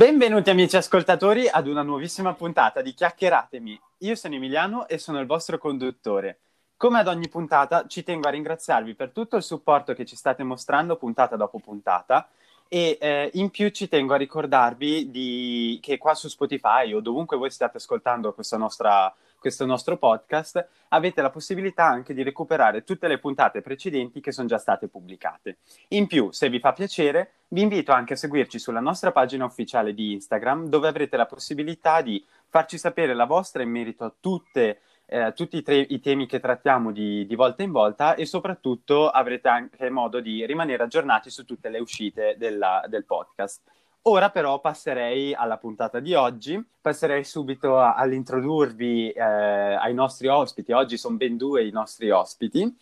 [0.00, 3.78] Benvenuti amici ascoltatori ad una nuovissima puntata di Chiacchieratemi.
[3.98, 6.38] Io sono Emiliano e sono il vostro conduttore.
[6.78, 10.42] Come ad ogni puntata ci tengo a ringraziarvi per tutto il supporto che ci state
[10.42, 12.30] mostrando puntata dopo puntata
[12.66, 15.78] e eh, in più ci tengo a ricordarvi di...
[15.82, 21.22] che qua su Spotify o dovunque voi stiate ascoltando questa nostra questo nostro podcast, avete
[21.22, 25.58] la possibilità anche di recuperare tutte le puntate precedenti che sono già state pubblicate.
[25.88, 29.94] In più, se vi fa piacere, vi invito anche a seguirci sulla nostra pagina ufficiale
[29.94, 34.80] di Instagram, dove avrete la possibilità di farci sapere la vostra in merito a tutte
[35.12, 39.08] eh, tutti i, tre, i, temi che trattiamo di, di, volta in volta e soprattutto
[39.08, 43.60] avrete anche modo di rimanere aggiornati su tutte le uscite della, del podcast.
[44.04, 50.72] Ora però passerei alla puntata di oggi, passerei subito all'introdurvi eh, ai nostri ospiti.
[50.72, 52.74] Oggi sono ben due i nostri ospiti.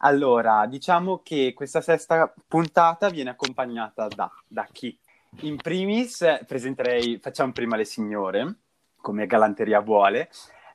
[0.00, 4.98] Allora, diciamo che questa sesta puntata viene accompagnata da, da chi?
[5.40, 8.56] In primis presenterei, facciamo prima le signore,
[9.00, 10.28] come galanteria vuole.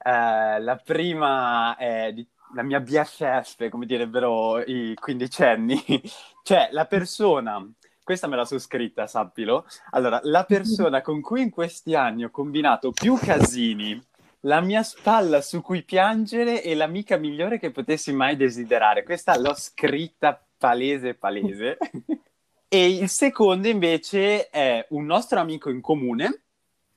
[0.03, 5.79] Eh, la prima è di, la mia BFF, come direbbero i quindicenni,
[6.41, 7.63] cioè la persona
[8.03, 9.65] questa me la sono scritta, sappilo.
[9.91, 13.99] Allora, la persona con cui in questi anni ho combinato più casini,
[14.41, 19.03] la mia spalla su cui piangere e l'amica migliore che potessi mai desiderare.
[19.03, 21.77] Questa l'ho scritta palese, palese.
[22.67, 26.41] e il secondo invece è un nostro amico in comune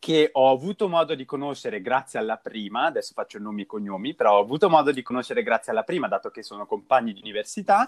[0.04, 4.36] che ho avuto modo di conoscere grazie alla prima, adesso faccio nomi e cognomi, però
[4.36, 7.86] ho avuto modo di conoscere grazie alla prima, dato che sono compagni di università,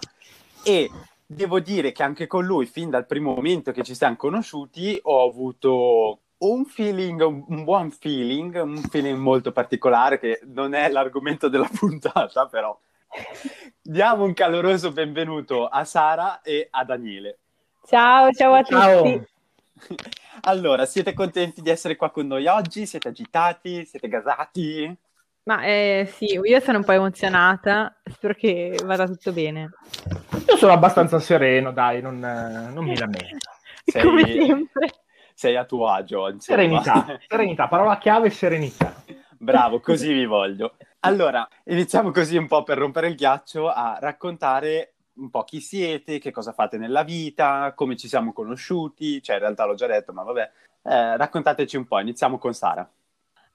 [0.63, 0.89] e
[1.27, 5.27] devo dire che anche con lui, fin dal primo momento che ci siamo conosciuti, ho
[5.27, 11.69] avuto un feeling, un buon feeling, un feeling molto particolare che non è l'argomento della
[11.73, 12.77] puntata, però.
[13.81, 17.39] Diamo un caloroso benvenuto a Sara e a Daniele.
[17.85, 19.03] Ciao, ciao a ciao.
[19.03, 19.27] tutti.
[20.41, 22.85] Allora, siete contenti di essere qua con noi oggi?
[22.85, 23.85] Siete agitati?
[23.85, 24.97] Siete gasati?
[25.47, 29.69] Ma eh, sì, io sono un po' emozionata, spero che vada tutto bene.
[30.45, 33.49] Io sono abbastanza sereno, dai, non, non mi lamento.
[33.85, 34.89] Sei, Come sempre.
[35.33, 36.27] Sei a tuo agio.
[36.27, 36.57] Insomma.
[36.57, 38.93] Serenità, serenità, parola chiave serenità.
[39.37, 40.75] Bravo, così vi voglio.
[41.01, 46.19] Allora, iniziamo così un po' per rompere il ghiaccio a raccontare un po' chi siete,
[46.19, 50.11] che cosa fate nella vita, come ci siamo conosciuti, cioè in realtà l'ho già detto,
[50.11, 50.51] ma vabbè,
[50.83, 52.87] eh, raccontateci un po', iniziamo con Sara.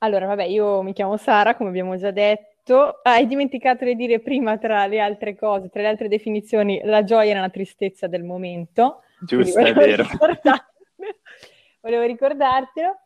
[0.03, 3.01] Allora, vabbè, io mi chiamo Sara, come abbiamo già detto.
[3.03, 7.05] Ah, hai dimenticato di dire prima, tra le altre cose, tra le altre definizioni, la
[7.05, 9.03] gioia e la tristezza del momento.
[9.21, 10.05] Giusto, è vero.
[11.81, 12.97] volevo ricordartelo.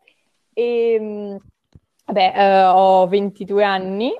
[0.54, 1.38] E, ehm,
[2.06, 4.10] vabbè, eh, ho 22 anni,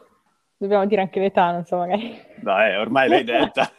[0.59, 2.15] dobbiamo dire anche l'età, non so, magari.
[2.37, 3.73] Dai, ormai l'hai detta.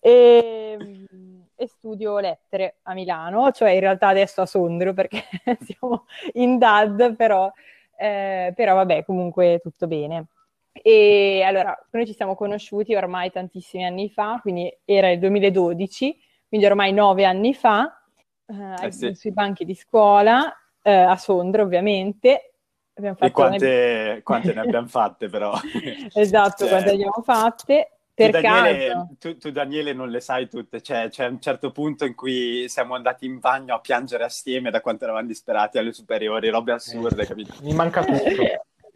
[0.00, 5.24] e, ehm, e studio lettere a Milano, cioè in realtà adesso a Sondrio perché
[5.64, 7.50] siamo in DAD, però,
[7.98, 10.26] eh, però vabbè, comunque tutto bene.
[10.72, 16.16] E allora, noi ci siamo conosciuti ormai tantissimi anni fa, quindi era il 2012,
[16.48, 18.02] quindi ormai nove anni fa,
[18.46, 19.14] eh, eh sì.
[19.14, 22.52] sui banchi di scuola, eh, a Sondrio ovviamente.
[22.94, 24.22] e quante, ne...
[24.22, 25.54] quante ne abbiamo fatte però?
[26.12, 26.68] esatto, cioè...
[26.68, 27.95] quante ne abbiamo fatte.
[28.16, 32.06] Per tu Daniele, tu, tu, Daniele, non le sai tutte, cioè, c'è un certo punto
[32.06, 36.48] in cui siamo andati in bagno a piangere assieme da quanto eravamo disperati alle superiori,
[36.48, 37.52] robe assurde, eh, capito?
[37.60, 38.30] Mi manca tutto.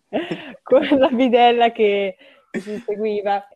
[0.62, 2.16] Con la bidella che,
[2.52, 3.46] si seguiva.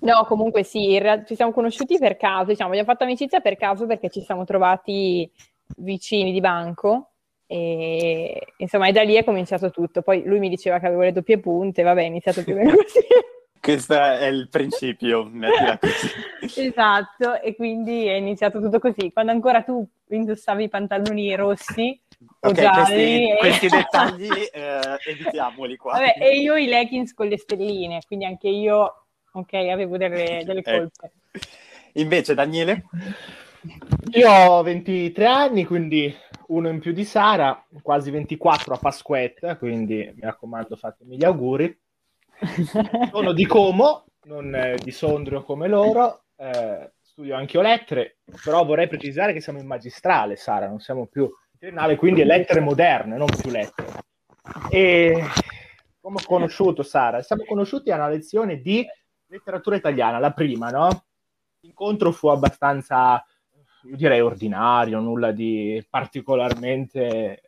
[0.00, 3.84] No, comunque sì, realtà, ci siamo conosciuti per caso, diciamo, abbiamo fatto amicizia per caso
[3.84, 5.30] perché ci siamo trovati
[5.76, 7.10] vicini di banco
[7.46, 10.00] e insomma, e da lì è cominciato tutto.
[10.00, 12.74] Poi lui mi diceva che avevo le doppie punte, vabbè, è iniziato più o meno
[12.76, 13.00] così.
[13.62, 15.30] Questo è il principio.
[16.42, 19.12] esatto, e quindi è iniziato tutto così.
[19.12, 21.96] Quando ancora tu indossavi i pantaloni rossi
[22.40, 23.36] o okay, gialli...
[23.38, 23.68] Questi, e...
[23.68, 25.92] questi dettagli eh, evitiamoli qua.
[25.92, 30.62] Vabbè, e io i leggings con le stelline, quindi anche io, ok, avevo delle, delle
[30.62, 31.12] colpe.
[31.92, 32.86] Invece Daniele?
[34.14, 36.12] Io ho 23 anni, quindi
[36.48, 41.78] uno in più di Sara, quasi 24 a Pasquetta, quindi mi raccomando fatemi gli auguri.
[43.10, 48.88] Sono di Como, non di Sondrio come loro, eh, studio anche io lettere, però vorrei
[48.88, 53.28] precisare che siamo in magistrale, Sara, non siamo più in triennale, quindi lettere moderne, non
[53.28, 53.90] più lettere.
[54.70, 55.22] E
[56.00, 57.22] come ho conosciuto Sara?
[57.22, 58.84] Siamo conosciuti a una lezione di
[59.26, 61.04] letteratura italiana, la prima, no?
[61.60, 63.24] L'incontro fu abbastanza,
[63.84, 67.40] io direi, ordinario, nulla di particolarmente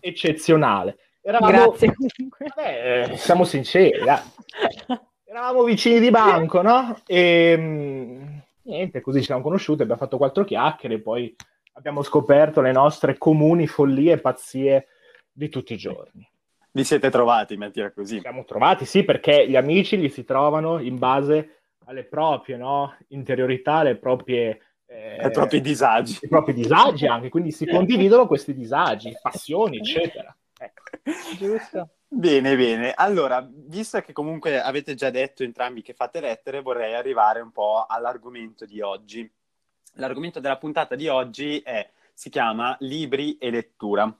[0.00, 0.98] eccezionale.
[1.26, 1.70] Eravamo...
[1.70, 1.92] Grazie
[2.54, 3.98] Beh, eh, siamo sinceri,
[5.26, 6.96] eravamo vicini di banco, no?
[7.04, 8.26] E mm,
[8.62, 11.34] niente, così ci siamo conosciuti, abbiamo fatto quattro chiacchiere, poi
[11.72, 14.86] abbiamo scoperto le nostre comuni follie e pazzie
[15.32, 16.30] di tutti i giorni.
[16.70, 18.20] Vi siete trovati, mettila così.
[18.20, 22.94] Siamo trovati, sì, perché gli amici li si trovano in base alle proprie no?
[23.08, 24.60] interiorità, alle proprie...
[24.86, 26.18] Eh, ai propri disagi.
[26.20, 30.32] I propri disagi anche, quindi si condividono questi disagi, passioni, eccetera.
[30.58, 30.82] Ecco.
[31.36, 31.90] Giusto.
[32.08, 32.92] Bene, bene.
[32.94, 37.84] Allora, visto che comunque avete già detto entrambi che fate lettere, vorrei arrivare un po'
[37.86, 39.30] all'argomento di oggi.
[39.94, 44.14] L'argomento della puntata di oggi è, si chiama libri e lettura.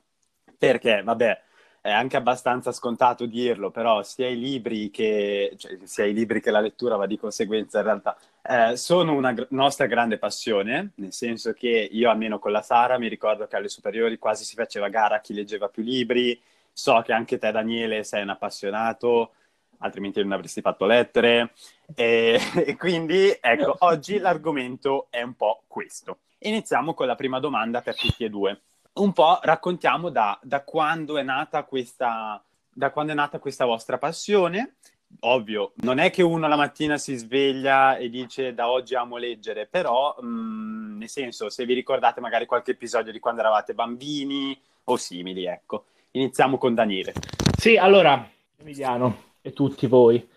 [0.57, 1.41] Perché, vabbè,
[1.87, 6.51] è anche abbastanza scontato dirlo, però sia i libri che, cioè, sia i libri che
[6.51, 11.13] la lettura, va di conseguenza in realtà, eh, sono una gr- nostra grande passione, nel
[11.13, 14.89] senso che io almeno con la Sara mi ricordo che alle superiori quasi si faceva
[14.89, 16.37] gara a chi leggeva più libri,
[16.73, 19.31] so che anche te Daniele sei un appassionato,
[19.77, 21.53] altrimenti non avresti fatto lettere,
[21.95, 26.17] e, e quindi ecco, oggi l'argomento è un po' questo.
[26.39, 28.59] Iniziamo con la prima domanda per tutti e due
[28.97, 33.97] un po' raccontiamo da, da, quando è nata questa, da quando è nata questa vostra
[33.97, 34.75] passione.
[35.21, 39.65] Ovvio, non è che uno la mattina si sveglia e dice da oggi amo leggere,
[39.65, 44.59] però mh, mm, nel senso, se vi ricordate magari qualche episodio di quando eravate bambini
[44.85, 45.85] o simili, ecco.
[46.11, 47.13] Iniziamo con Daniele.
[47.57, 50.27] Sì, allora, Emiliano e tutti voi.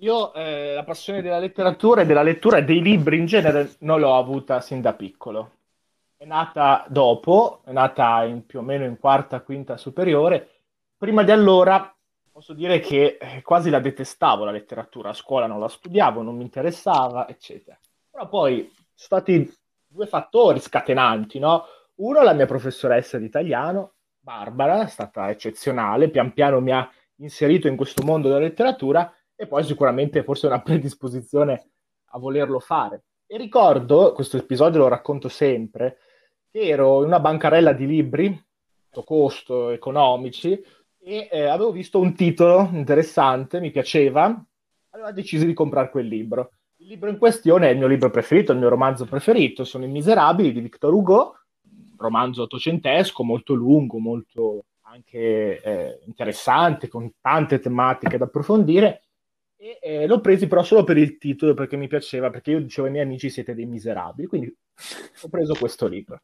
[0.00, 3.98] Io eh, la passione della letteratura e della lettura e dei libri in genere non
[3.98, 5.55] l'ho avuta sin da piccolo
[6.26, 10.50] nata dopo, è nata in, più o meno in quarta, quinta superiore.
[10.96, 11.90] Prima di allora
[12.36, 16.36] posso dire che eh, quasi la detestavo la letteratura, a scuola non la studiavo, non
[16.36, 17.78] mi interessava, eccetera.
[18.10, 19.50] Però poi sono stati
[19.86, 21.64] due fattori scatenanti, no?
[21.94, 26.86] Uno, la mia professoressa di italiano, Barbara, è stata eccezionale, pian piano mi ha
[27.16, 31.70] inserito in questo mondo della letteratura e poi sicuramente forse una predisposizione
[32.10, 33.04] a volerlo fare.
[33.26, 36.00] E ricordo, questo episodio lo racconto sempre,
[36.58, 38.44] ero in una bancarella di libri,
[39.04, 40.60] costo, economici,
[40.98, 44.44] e eh, avevo visto un titolo interessante, mi piaceva,
[44.90, 46.50] allora deciso di comprare quel libro.
[46.78, 49.88] Il libro in questione è il mio libro preferito, il mio romanzo preferito, sono I
[49.88, 51.36] Miserabili di Victor Hugo,
[51.96, 59.02] romanzo ottocentesco, molto lungo, molto anche eh, interessante, con tante tematiche da approfondire.
[59.66, 62.86] E eh, l'ho preso però solo per il titolo, perché mi piaceva, perché io dicevo
[62.86, 64.56] ai miei amici siete dei miserabili, quindi
[65.22, 66.20] ho preso questo libro.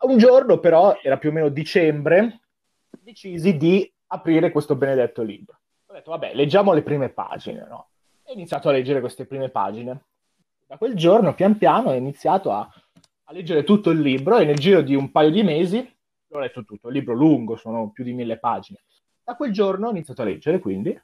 [0.00, 2.40] Un giorno però, era più o meno dicembre,
[2.98, 5.58] decisi di aprire questo benedetto libro.
[5.86, 7.90] Ho detto, vabbè, leggiamo le prime pagine, no?
[8.22, 10.04] E ho iniziato a leggere queste prime pagine.
[10.66, 12.66] Da quel giorno, pian piano, ho iniziato a,
[13.24, 15.94] a leggere tutto il libro e nel giro di un paio di mesi
[16.28, 16.88] l'ho letto tutto.
[16.88, 18.80] Il libro lungo, sono più di mille pagine.
[19.22, 20.98] Da quel giorno ho iniziato a leggere, quindi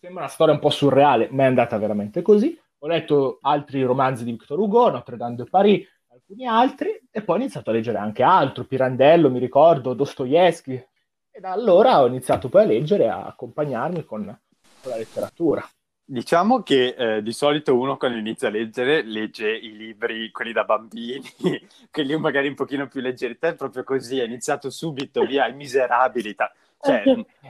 [0.00, 2.58] sembra una storia un po' surreale, ma è andata veramente così.
[2.78, 7.36] Ho letto altri romanzi di Victor Hugo, Notre Dame de Paris, alcuni altri, e poi
[7.36, 10.82] ho iniziato a leggere anche altro, Pirandello, mi ricordo, Dostoevsky,
[11.30, 14.24] e da allora ho iniziato poi a leggere, a accompagnarmi con,
[14.80, 15.68] con la letteratura.
[16.02, 20.64] Diciamo che eh, di solito uno quando inizia a leggere legge i libri, quelli da
[20.64, 21.22] bambini,
[21.92, 23.38] quelli magari un pochino più leggeri.
[23.38, 26.34] Te è proprio così, è iniziato subito via, i miserabili.
[26.34, 26.50] Ta-
[26.82, 27.02] cioè,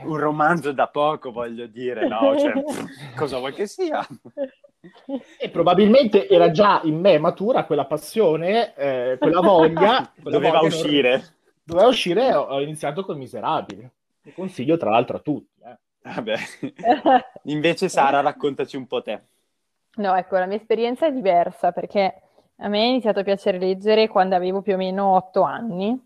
[0.03, 2.37] un romanzo da poco, voglio dire, no?
[2.37, 2.53] Cioè,
[3.15, 4.05] cosa vuoi che sia?
[5.37, 10.11] E probabilmente era già in me matura quella passione, eh, quella voglia.
[10.21, 11.11] Quella doveva voglia uscire.
[11.11, 11.25] Non...
[11.63, 13.89] Doveva uscire e ho iniziato con Miserabili.
[14.23, 15.61] Lo consiglio tra l'altro a tutti.
[15.63, 15.77] Eh.
[16.01, 16.35] Vabbè.
[17.43, 19.21] Invece Sara, raccontaci un po' te.
[19.95, 22.21] No, ecco, la mia esperienza è diversa perché
[22.57, 25.97] a me è iniziato a piacere leggere quando avevo più o meno otto anni,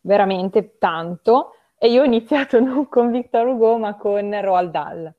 [0.00, 1.52] veramente tanto,
[1.86, 5.14] e io ho iniziato non con Victor Hugo ma con Roald Dahl.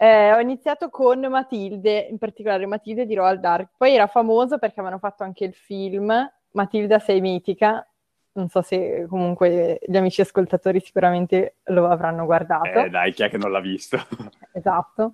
[0.00, 3.68] Eh, ho iniziato con Matilde, in particolare Matilde di Roald Dahl.
[3.76, 6.12] Poi era famoso perché avevano fatto anche il film
[6.52, 7.86] Matilda sei mitica.
[8.32, 12.68] Non so se comunque gli amici ascoltatori sicuramente lo avranno guardato.
[12.68, 13.96] Eh, dai, chi è che non l'ha visto?
[14.52, 15.12] esatto.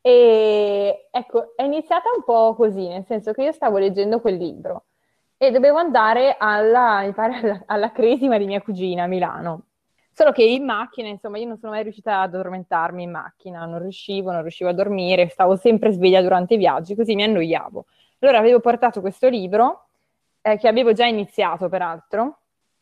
[0.00, 4.84] E ecco, è iniziata un po' così, nel senso che io stavo leggendo quel libro
[5.38, 9.67] e dovevo andare alla, mi pare, alla, alla cresima di mia cugina a Milano
[10.18, 13.78] Solo che in macchina, insomma, io non sono mai riuscita ad addormentarmi in macchina, non
[13.78, 17.86] riuscivo, non riuscivo a dormire, stavo sempre sveglia durante i viaggi, così mi annoiavo.
[18.18, 19.86] Allora avevo portato questo libro,
[20.40, 22.38] eh, che avevo già iniziato peraltro,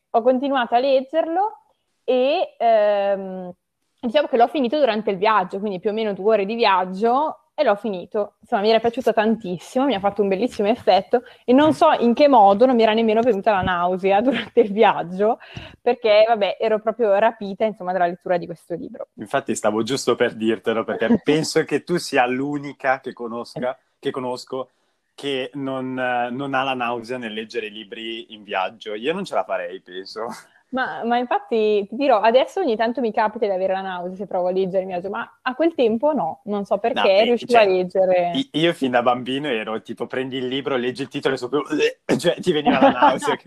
[0.08, 1.58] ho continuato a leggerlo
[2.04, 3.52] e ehm,
[4.00, 7.45] diciamo che l'ho finito durante il viaggio, quindi più o meno due ore di viaggio
[7.58, 8.34] e l'ho finito.
[8.40, 12.12] Insomma, mi era piaciuto tantissimo, mi ha fatto un bellissimo effetto e non so in
[12.12, 15.38] che modo non mi era nemmeno venuta la nausea durante il viaggio,
[15.80, 19.08] perché vabbè, ero proprio rapita, insomma, dalla lettura di questo libro.
[19.14, 24.68] Infatti stavo giusto per dirtelo, perché penso che tu sia l'unica che, conosca, che conosco
[25.14, 28.92] che non, non ha la nausea nel leggere libri in viaggio.
[28.92, 30.26] Io non ce la farei, penso.
[30.70, 34.26] Ma, ma, infatti ti dirò, adesso ogni tanto mi capita di avere la nausea se
[34.26, 37.52] provo a leggere in viaggio, ma a quel tempo no, non so perché no, riuscivo
[37.52, 38.32] cioè, a leggere.
[38.52, 41.62] Io fin da bambino ero tipo prendi il libro, leggi il titolo e so più,
[42.18, 43.36] cioè ti veniva la nausea.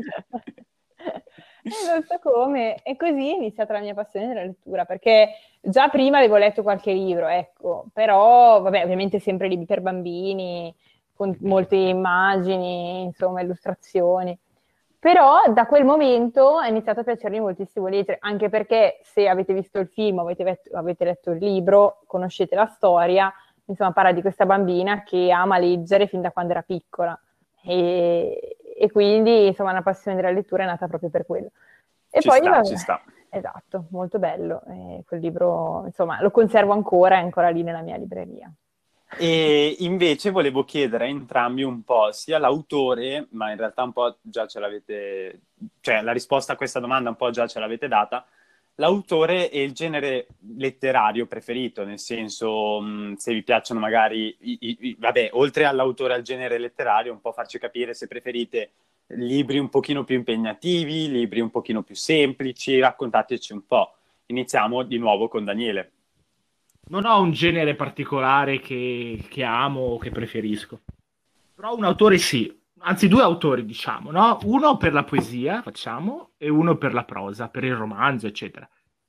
[1.91, 6.19] non so come, e così è iniziata la mia passione della lettura, perché già prima
[6.19, 10.73] avevo letto qualche libro, ecco, però vabbè, ovviamente sempre libri per bambini,
[11.13, 14.37] con molte immagini, insomma, illustrazioni.
[14.99, 19.79] Però da quel momento è iniziato a piacermi moltissimo leggere, anche perché se avete visto
[19.79, 23.31] il film, avete, letto, avete letto il libro, conoscete la storia,
[23.65, 27.17] insomma parla di questa bambina che ama leggere fin da quando era piccola
[27.63, 31.51] e, e quindi insomma una passione della lettura è nata proprio per quello.
[32.09, 33.01] E ci poi sta, ci sta.
[33.29, 34.63] Esatto, molto bello.
[34.67, 38.51] E quel libro, insomma, lo conservo ancora, è ancora lì nella mia libreria.
[39.17, 44.17] E invece volevo chiedere a entrambi un po', sia l'autore, ma in realtà un po'
[44.21, 45.39] già ce l'avete,
[45.81, 48.25] cioè la risposta a questa domanda un po' già ce l'avete data,
[48.75, 54.95] l'autore e il genere letterario preferito, nel senso mh, se vi piacciono magari, i, i,
[54.97, 58.71] vabbè, oltre all'autore e al genere letterario, un po' farci capire se preferite
[59.13, 63.95] libri un pochino più impegnativi, libri un pochino più semplici, raccontateci un po'.
[64.27, 65.93] Iniziamo di nuovo con Daniele
[66.89, 70.81] non ho un genere particolare che, che amo o che preferisco.
[71.55, 74.39] Però un autore sì, anzi due autori diciamo, no?
[74.43, 78.67] Uno per la poesia, facciamo, e uno per la prosa, per il romanzo, eccetera.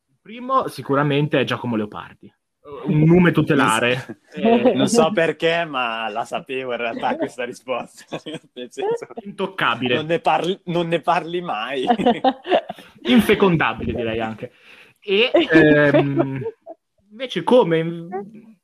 [0.09, 2.33] Il primo sicuramente è Giacomo Leopardi,
[2.87, 4.21] un nome tutelare.
[4.35, 8.19] eh, non so perché, ma la sapevo in realtà questa risposta.
[8.19, 9.95] Senso, Intoccabile.
[9.95, 11.87] Non ne, parli, non ne parli mai.
[13.03, 14.53] Infecondabile direi anche.
[15.03, 16.43] E ehm,
[17.21, 18.09] Invece come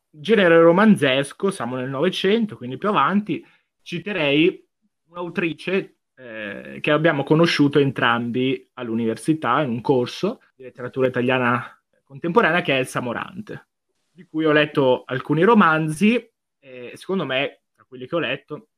[0.08, 3.44] genere romanzesco, siamo nel Novecento, quindi più avanti,
[3.82, 4.66] citerei
[5.08, 12.72] un'autrice eh, che abbiamo conosciuto entrambi all'università in un corso di letteratura italiana contemporanea che
[12.72, 13.66] è Elsa Morante,
[14.10, 16.16] di cui ho letto alcuni romanzi
[16.58, 18.68] e secondo me, tra quelli che ho letto,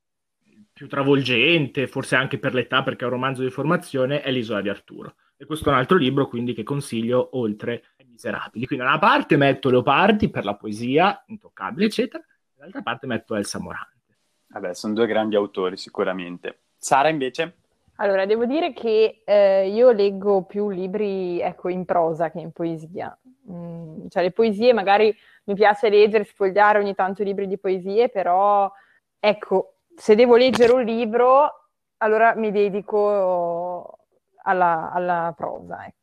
[0.42, 4.60] il più travolgente, forse anche per l'età perché è un romanzo di formazione, è L'isola
[4.60, 5.14] di Arturo.
[5.36, 8.66] E questo è un altro libro quindi che consiglio oltre miserabili.
[8.66, 12.22] Quindi da una parte metto Leopardi per la poesia, intoccabile, eccetera,
[12.54, 14.16] dall'altra parte metto Elsa Morante.
[14.48, 16.62] Vabbè, sono due grandi autori sicuramente.
[16.76, 17.54] Sara invece?
[17.96, 23.16] Allora, devo dire che eh, io leggo più libri, ecco, in prosa che in poesia.
[23.50, 28.70] Mm, cioè, le poesie magari mi piace leggere, sfogliare ogni tanto libri di poesie, però,
[29.18, 33.98] ecco, se devo leggere un libro, allora mi dedico
[34.44, 35.97] alla, alla prosa, ecco.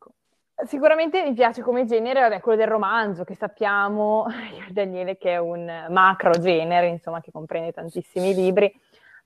[0.64, 4.26] Sicuramente mi piace come genere vabbè, quello del romanzo, che sappiamo,
[4.72, 8.74] Daniele, che è un macro genere, insomma, che comprende tantissimi libri.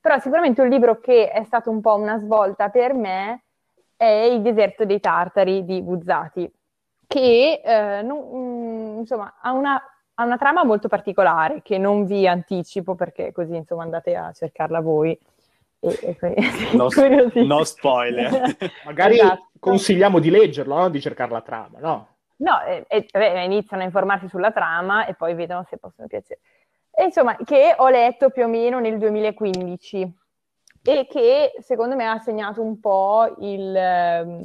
[0.01, 3.43] Però sicuramente un libro che è stato un po' una svolta per me
[3.95, 6.51] è Il deserto dei tartari di Buzzati,
[7.05, 9.79] che eh, non, mm, insomma, ha una,
[10.13, 14.79] ha una trama molto particolare che non vi anticipo perché così insomma andate a cercarla
[14.79, 15.17] voi.
[15.81, 16.89] E, e, no,
[17.45, 18.57] no, spoiler.
[18.85, 19.49] Magari esatto.
[19.59, 20.89] consigliamo di leggerlo, no?
[20.89, 22.07] di cercare la trama, no?
[22.37, 26.41] No, e, e, iniziano a informarsi sulla trama e poi vedono se possono piacere.
[26.91, 30.17] E insomma, che ho letto più o meno nel 2015
[30.83, 34.41] e che secondo me ha segnato un po' il, ehm,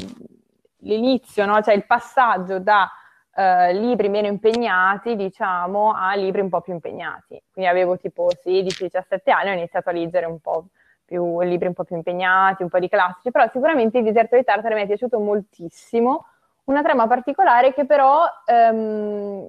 [0.79, 1.61] l'inizio, no?
[1.63, 2.91] cioè il passaggio da
[3.35, 7.41] uh, libri meno impegnati, diciamo, a libri un po' più impegnati.
[7.53, 10.67] Quindi avevo tipo 16-17 anni, ho iniziato a leggere un po'
[11.05, 14.45] più libri un po' più impegnati, un po' di classici, però sicuramente il deserto di
[14.45, 16.27] Tartare mi è piaciuto moltissimo,
[16.65, 19.49] una trama particolare che però ehm,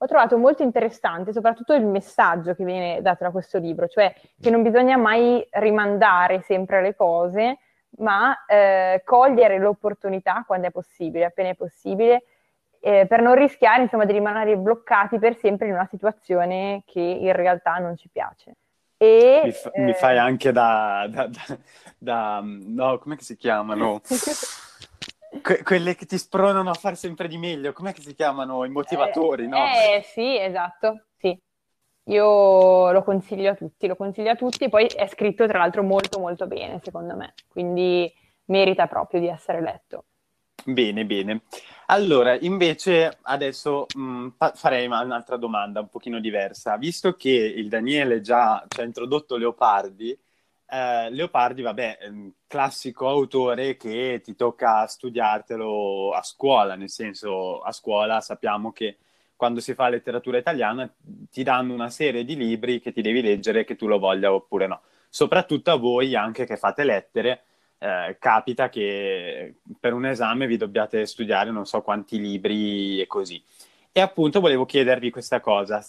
[0.00, 4.50] ho trovato molto interessante, soprattutto il messaggio che viene dato da questo libro, cioè che
[4.50, 7.58] non bisogna mai rimandare sempre le cose,
[7.98, 12.22] ma eh, cogliere l'opportunità quando è possibile, appena è possibile,
[12.80, 17.32] eh, per non rischiare insomma, di rimanere bloccati per sempre in una situazione che in
[17.32, 18.54] realtà non ci piace.
[18.98, 19.80] E, mi, fa, eh...
[19.80, 21.58] mi, fai anche da, da, da,
[21.96, 24.02] da no, come si chiamano?
[25.42, 28.64] Que- quelle che ti spronano a fare sempre di meglio, com'è che si chiamano?
[28.64, 29.58] I motivatori, eh, no?
[29.58, 31.38] Eh sì, esatto, sì.
[32.04, 36.18] Io lo consiglio a tutti, lo consiglio a tutti, poi è scritto tra l'altro molto
[36.18, 38.10] molto bene, secondo me, quindi
[38.46, 40.06] merita proprio di essere letto.
[40.68, 41.44] Bene, bene.
[41.86, 46.76] Allora, invece adesso mh, mm, farei un'altra domanda un pochino diversa.
[46.76, 50.10] Visto che il Daniele già ci ha introdotto Leopardi,
[50.66, 51.98] eh, Leopardi, vabbè,
[52.46, 58.98] classico autore che ti tocca studiartelo a scuola, nel senso a scuola sappiamo che
[59.36, 60.92] quando si fa letteratura italiana
[61.30, 64.66] ti danno una serie di libri che ti devi leggere che tu lo voglia oppure
[64.66, 64.82] no.
[65.08, 67.44] soprattutto a voi anche che fate lettere,
[67.78, 73.42] eh, capita che per un esame vi dobbiate studiare non so quanti libri e così.
[73.92, 75.84] E appunto volevo chiedervi questa cosa,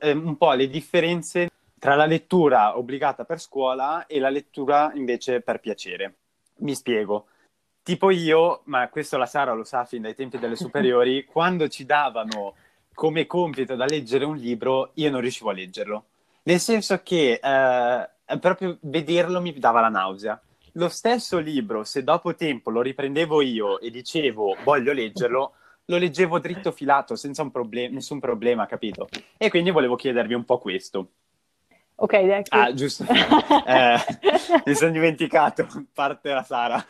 [0.00, 5.40] eh, un po' le differenze tra la lettura obbligata per scuola e la lettura invece
[5.40, 6.14] per piacere.
[6.58, 7.26] Mi spiego.
[7.82, 11.84] Tipo io, ma questo la Sara lo sa fin dai tempi delle superiori, quando ci
[11.84, 12.54] davano
[12.94, 16.06] come compito da leggere un libro, io non riuscivo a leggerlo.
[16.44, 20.40] Nel senso che eh, proprio vederlo mi dava la nausea.
[20.76, 25.52] Lo stesso libro, se dopo tempo lo riprendevo io e dicevo voglio leggerlo,
[25.86, 29.08] lo leggevo dritto filato senza un problem- nessun problema, capito?
[29.38, 31.12] E quindi volevo chiedervi un po' questo.
[31.94, 32.42] Ok, dai.
[32.50, 33.04] Ah, giusto.
[33.66, 33.96] eh,
[34.66, 36.84] mi sono dimenticato, parte la Sara.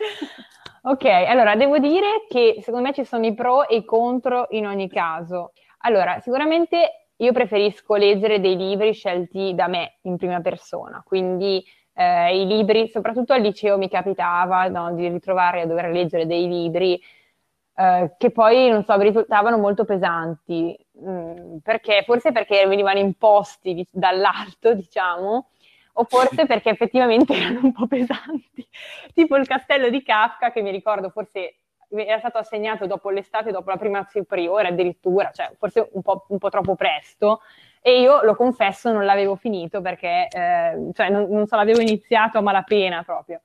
[0.83, 4.67] Ok, allora devo dire che secondo me ci sono i pro e i contro in
[4.67, 5.53] ogni caso.
[5.83, 11.65] Allora, sicuramente io preferisco leggere dei libri scelti da me in prima persona, quindi
[11.97, 16.47] eh, i libri, soprattutto al liceo mi capitava no, di ritrovare a dover leggere dei
[16.47, 17.01] libri
[17.79, 23.75] eh, che poi, non so, risultavano molto pesanti, mh, mm, perché, forse perché venivano imposti
[23.75, 25.49] di, dall'alto, diciamo,
[25.99, 28.67] o forse perché effettivamente erano un po' pesanti,
[29.15, 31.57] tipo il castello di Kafka che mi ricordo forse
[31.89, 36.39] era stato assegnato dopo l'estate, dopo la prima superiore addirittura, cioè forse un po', un
[36.39, 37.41] po troppo presto,
[37.87, 42.37] e io lo confesso non l'avevo finito perché, eh, cioè non, non so, l'avevo iniziato
[42.37, 43.43] a malapena proprio.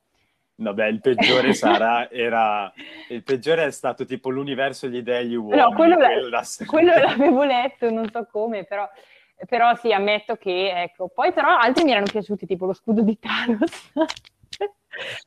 [0.56, 2.72] Vabbè, il peggiore sarà, era,
[3.10, 5.60] il peggiore è stato tipo l'universo, gli dei, gli uomini.
[5.60, 6.42] No, quello, la...
[6.66, 8.84] quello l'avevo letto, non so come, però,
[9.48, 13.16] però sì, ammetto che, ecco, poi però altri mi erano piaciuti, tipo lo scudo di
[13.20, 13.92] Thanos.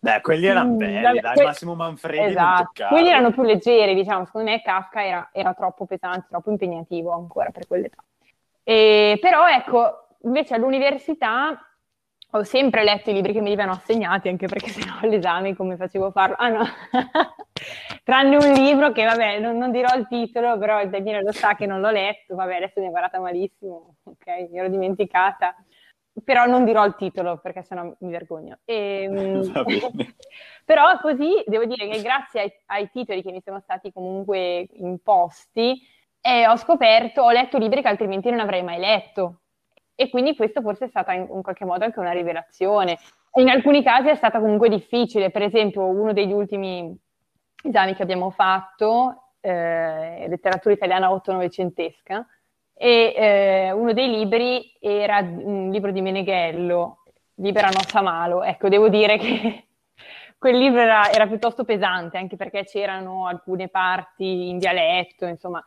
[0.01, 2.85] Beh, quelli erano mm, belli, Vabbè, dai, que- Massimo Manfredi esatto.
[2.89, 7.49] Quelli erano più leggeri, diciamo, secondo me Kafka era, era troppo pesante, troppo impegnativo ancora
[7.51, 8.03] per quell'età.
[8.67, 11.55] E, però ecco, invece all'università
[12.31, 16.07] ho sempre letto i libri che mi venivano assegnati, anche perché sennò all'esame come facevo
[16.07, 16.35] a farlo?
[16.39, 16.63] Ah no,
[18.03, 21.53] tranne un libro che vabbè, non, non, dirò il titolo, però il Daniele lo sa
[21.53, 25.55] che non l'ho letto, vabbè, adesso mi è guardata malissimo, ok, mi ero dimenticata
[26.23, 28.59] però non dirò il titolo perché sennò mi vergogno.
[28.63, 29.51] E, ehm,
[30.63, 35.81] però così devo dire che grazie ai, ai, titoli che mi sono stati comunque imposti,
[36.25, 39.41] eh, ho scoperto, ho letto libri che altrimenti non avrei mai letto.
[39.93, 42.97] E quindi questo forse è stata in, in qualche modo anche una rivelazione.
[43.35, 46.97] In alcuni casi è stata comunque difficile, per esempio uno degli ultimi
[47.63, 52.25] esami che abbiamo fatto, eh, letteratura italiana otto-novecentesca,
[52.73, 57.03] e eh, uno dei libri era un libro di Meneghello,
[57.35, 58.43] Libera Nostra Malo.
[58.43, 59.67] Ecco, devo dire che
[60.39, 65.63] quel libro era, era, piuttosto pesante, anche perché c'erano alcune parti in dialetto, insomma,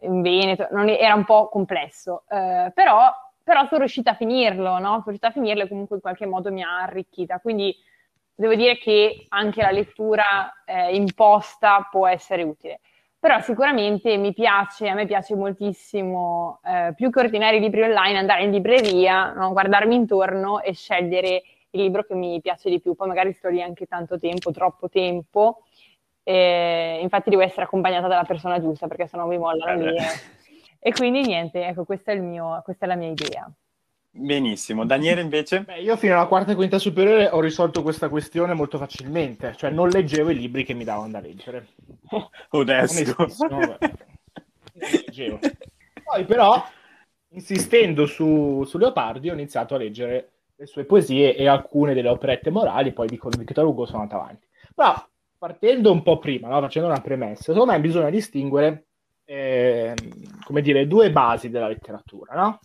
[0.00, 3.10] in Veneto, era un po' complesso, eh, però,
[3.42, 4.88] però, sono riuscita a finirlo, no?
[4.88, 7.40] Sono riuscita a finirlo e comunque in qualche modo mi ha arricchita.
[7.40, 7.74] Quindi
[8.34, 12.80] devo dire che anche la lettura eh, imposta può essere utile
[13.20, 18.16] però sicuramente mi piace, a me piace moltissimo, eh, più che ordinare i libri online,
[18.16, 19.50] andare in libreria, no?
[19.50, 22.94] guardarmi intorno e scegliere il libro che mi piace di più.
[22.94, 25.64] Poi magari sto lì anche tanto tempo, troppo tempo,
[26.28, 29.96] e infatti devo essere accompagnata dalla persona giusta perché sennò mi mollano lì.
[30.78, 33.50] E quindi niente, ecco, questa è, mio, questa è la mia idea.
[34.10, 35.62] Benissimo, Daniele invece?
[35.62, 39.70] Beh, io fino alla quarta e quinta superiore ho risolto questa questione molto facilmente, cioè
[39.70, 41.68] non leggevo i libri che mi davano da leggere.
[42.50, 43.26] Onesto.
[44.74, 45.38] leggevo.
[46.04, 46.62] Poi però,
[47.30, 52.50] insistendo su, su, Leopardi, ho iniziato a leggere le sue poesie e alcune delle operette
[52.50, 54.46] morali, poi di Victor Hugo sono andato avanti.
[54.74, 54.94] Però,
[55.38, 56.60] partendo un po' prima, no?
[56.60, 58.86] facendo una premessa, secondo me bisogna distinguere,
[59.24, 59.94] eh,
[60.44, 62.60] come dire, due basi della letteratura, no?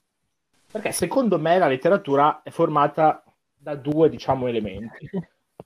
[0.71, 3.23] Perché secondo me la letteratura è formata
[3.55, 5.07] da due, diciamo, elementi.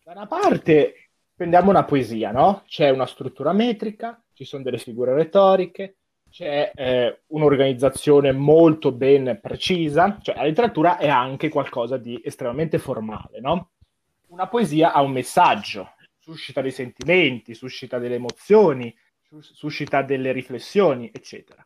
[0.04, 2.64] Da una parte prendiamo una poesia, no?
[2.66, 5.98] C'è una struttura metrica, ci sono delle figure retoriche,
[6.30, 13.40] c'è eh, un'organizzazione molto ben precisa, cioè la letteratura è anche qualcosa di estremamente formale,
[13.40, 13.70] no?
[14.28, 15.92] Una poesia ha un messaggio,
[16.28, 18.94] suscita dei sentimenti, suscita delle emozioni,
[19.40, 21.66] suscita delle riflessioni, eccetera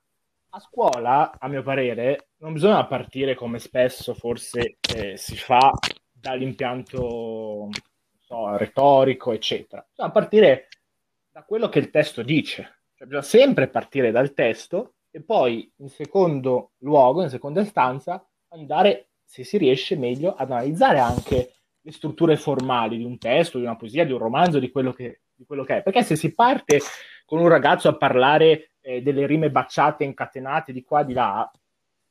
[0.54, 5.72] a scuola, a mio parere, non bisogna partire come spesso forse eh, si fa
[6.12, 7.70] dall'impianto
[8.20, 9.86] so, retorico, eccetera.
[9.90, 10.68] Bisogna partire
[11.32, 12.80] da quello che il testo dice.
[12.94, 19.12] Cioè, bisogna sempre partire dal testo e poi, in secondo luogo, in seconda istanza, andare,
[19.24, 23.76] se si riesce, meglio ad analizzare anche le strutture formali di un testo, di una
[23.76, 25.82] poesia, di un romanzo, di quello che, di quello che è.
[25.84, 26.80] Perché se si parte
[27.26, 31.52] con un ragazzo a parlare eh, delle rime baciate, incatenate di qua e di là,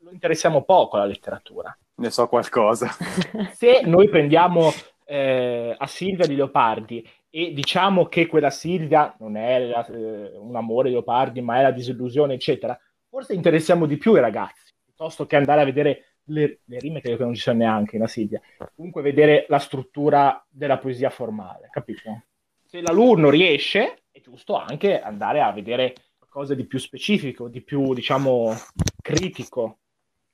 [0.02, 1.76] lo interessiamo poco alla letteratura.
[1.96, 2.88] ne so qualcosa.
[3.52, 4.72] Se noi prendiamo
[5.04, 10.56] eh, a Silvia di Leopardi e diciamo che quella Silvia non è la, eh, un
[10.56, 12.78] amore di Leopardi, ma è la disillusione, eccetera,
[13.08, 17.16] forse interessiamo di più i ragazzi, piuttosto che andare a vedere le, le rime, credo
[17.16, 18.40] che non ci sono neanche in Silvia,
[18.74, 22.22] comunque vedere la struttura della poesia formale, capito?
[22.64, 27.92] Se l'alunno riesce, è giusto anche andare a vedere qualcosa di più specifico, di più,
[27.94, 28.54] diciamo,
[29.02, 29.78] critico.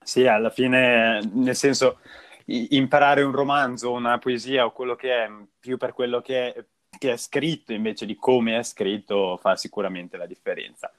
[0.02, 1.98] Sì, alla fine, nel senso,
[2.44, 5.28] imparare un romanzo, una poesia o quello che è,
[5.58, 6.64] più per quello che è,
[6.98, 10.92] che è scritto invece di come è scritto, fa sicuramente la differenza.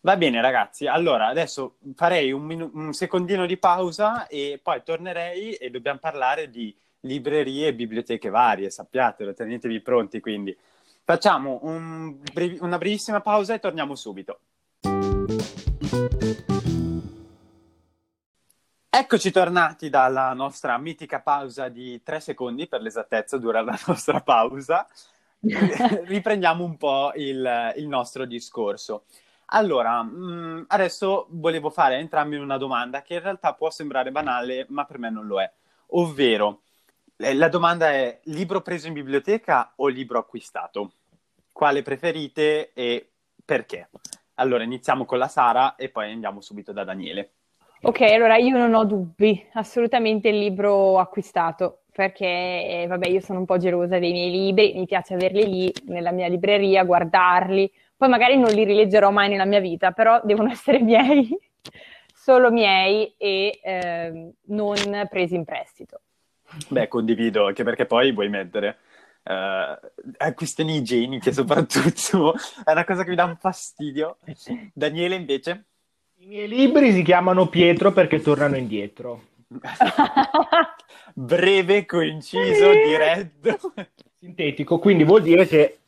[0.00, 5.54] Va bene ragazzi, allora adesso farei un, minu- un, secondino di pausa e poi tornerei
[5.54, 10.56] e dobbiamo parlare di librerie e biblioteche varie, sappiatelo, tenetevi pronti quindi.
[11.02, 14.38] Facciamo un brevi- una brevissima pausa e torniamo subito.
[18.90, 24.86] Eccoci tornati dalla nostra mitica pausa di tre secondi, per l'esattezza dura la nostra pausa.
[25.40, 29.04] Riprendiamo un po' il, il nostro discorso.
[29.50, 34.10] Allora, mh, mm, adesso volevo fare a entrambi una domanda che in realtà può sembrare
[34.10, 35.50] banale, ma per me non lo è.
[35.92, 36.62] Ovvero,
[37.16, 40.92] eh, la domanda è libro preso in biblioteca o libro acquistato?
[41.52, 43.08] Quale preferite e
[43.44, 43.88] perché?
[44.34, 47.32] Allora, iniziamo con la Sara e poi andiamo subito da Daniele.
[47.80, 53.38] Ok, allora io non ho dubbi, assolutamente il libro acquistato, perché eh, vabbè, io sono
[53.38, 58.08] un po' gelosa dei miei libri, mi piace averli lì nella mia libreria, guardarli, poi
[58.08, 61.36] magari non li rileggerò mai nella mia vita, però devono essere miei,
[62.14, 66.00] solo miei e eh, non presi in prestito.
[66.68, 68.78] Beh, condivido, anche perché poi vuoi mettere
[69.24, 72.34] uh, questioni igieniche soprattutto,
[72.64, 74.18] è una cosa che mi dà un fastidio.
[74.72, 75.64] Daniele invece?
[76.20, 79.24] I miei libri si chiamano Pietro perché tornano indietro.
[81.14, 83.72] Breve, coinciso, diretto.
[84.18, 85.78] Sintetico, quindi vuol dire che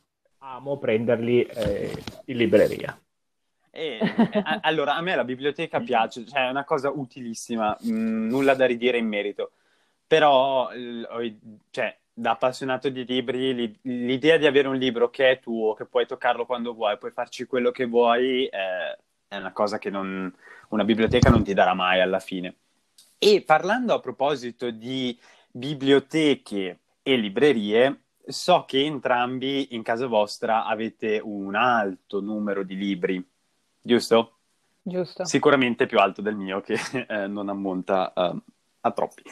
[0.50, 2.98] amo prenderli eh, in libreria.
[3.70, 8.28] E, eh, allora, a me la biblioteca piace, cioè è una cosa utilissima, mh, mm,
[8.28, 9.52] nulla da ridire in merito,
[10.06, 10.70] però
[11.70, 16.06] cioè, da appassionato di libri, l'idea di avere un libro che è tuo, che puoi
[16.06, 20.32] toccarlo quando vuoi, puoi farci quello che vuoi, eh, è una cosa che non,
[20.70, 22.56] una biblioteca non ti darà mai alla fine.
[23.18, 25.16] E parlando a proposito di
[25.52, 33.24] biblioteche e librerie, so che entrambi in casa vostra avete un alto numero di libri,
[33.80, 34.37] giusto?
[34.83, 35.24] Giusto.
[35.24, 36.76] Sicuramente più alto del mio, che
[37.09, 38.40] eh, non ammonta uh,
[38.80, 39.22] a troppi.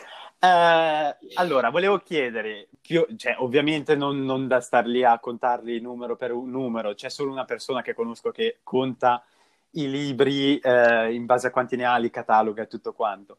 [0.40, 6.16] Uh, allora, volevo chiedere, più, cioè, ovviamente non, non, da star lì a contarli numero
[6.16, 9.24] per un numero, c'è solo una persona che conosco che conta
[9.72, 13.38] i libri uh, in base a quanti ne ha, li cataloga e tutto quanto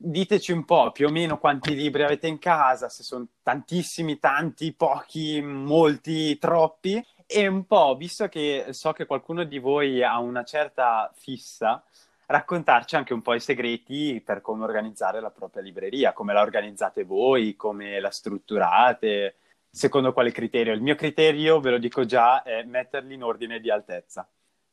[0.00, 4.72] diteci un po' più o meno quanti libri avete in casa, se sono tantissimi, tanti,
[4.72, 7.04] pochi, molti, troppi.
[7.26, 11.84] E un po', visto che so che qualcuno di voi ha una certa fissa,
[12.26, 17.04] raccontarci anche un po' i segreti per come organizzare la propria libreria, come la organizzate
[17.04, 19.36] voi, come la strutturate,
[19.70, 20.72] secondo quale criterio.
[20.72, 24.26] Il mio criterio, ve lo dico già, è metterli in ordine di altezza.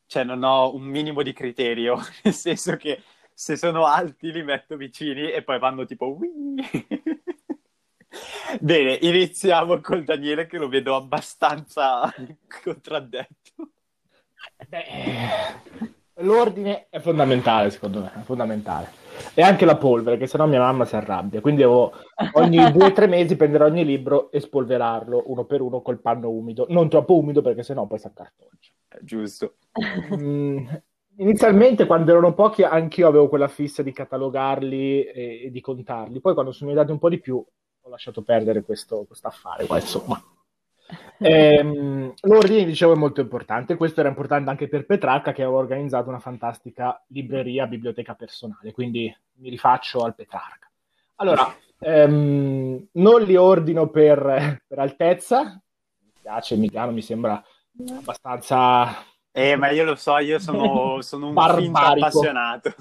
[0.06, 3.02] Cioè non ho un minimo di criterio, nel senso che
[3.36, 6.18] se sono alti li metto vicini e poi vanno tipo
[8.62, 12.10] Bene, iniziamo col Daniele che lo vedo abbastanza
[12.64, 13.72] contraddetto.
[14.70, 14.84] Beh,
[16.22, 19.04] l'ordine è fondamentale, secondo me, è fondamentale.
[19.34, 21.42] E anche la polvere, che sennò mia mamma si arrabbia.
[21.42, 21.92] Quindi devo
[22.34, 26.30] ogni due o tre mesi prendere ogni libro e spolverarlo uno per uno col panno
[26.30, 26.68] umido.
[26.70, 28.72] Non troppo umido perché sennò poi si accartoccia.
[29.02, 29.56] Giusto.
[30.16, 30.68] Mm,
[31.18, 36.34] inizialmente quando erano pochi anch'io avevo quella fissa di catalogarli e, e di contarli, poi
[36.34, 37.44] quando sono andati un po' di più
[37.86, 40.22] ho lasciato perdere questo affare qua, insomma.
[41.18, 43.76] Ehm, l'ordine, dicevo, è molto importante.
[43.76, 48.72] Questo era importante anche per Petrarca, che aveva organizzato una fantastica libreria, biblioteca personale.
[48.72, 50.70] Quindi mi rifaccio al Petrarca.
[51.16, 55.60] Allora, ehm, non li ordino per, per altezza.
[56.02, 57.44] Mi piace Milano, mi sembra
[57.98, 58.94] abbastanza
[59.38, 62.74] eh, ma io lo so, io sono, sono un finto appassionato.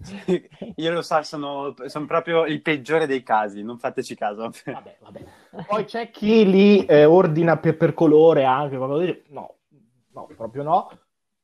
[0.76, 4.50] io lo so, sono, sono, proprio il peggiore dei casi, non fateci caso.
[4.64, 5.24] Vabbè, vabbè.
[5.66, 9.56] Poi c'è chi li eh, ordina per, per, colore anche, no,
[10.12, 10.90] no, proprio no.